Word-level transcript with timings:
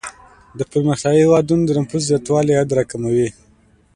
د 0.57 0.59
پرمختیايي 0.71 1.19
هیوادونو 1.23 1.63
د 1.65 1.71
نفوسو 1.79 2.07
زیاتوالی 2.09 2.53
عاید 2.55 2.71
را 2.77 2.83
کموي. 2.91 3.29